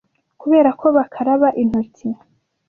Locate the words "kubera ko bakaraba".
0.41-1.47